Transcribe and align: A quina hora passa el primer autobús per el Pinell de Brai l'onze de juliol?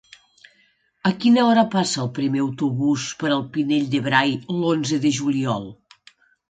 A 1.09 1.11
quina 1.25 1.43
hora 1.49 1.65
passa 1.75 2.01
el 2.05 2.09
primer 2.21 2.41
autobús 2.47 3.07
per 3.23 3.33
el 3.37 3.47
Pinell 3.59 3.87
de 3.95 4.05
Brai 4.09 4.37
l'onze 4.61 5.03
de 5.07 5.15
juliol? 5.21 5.75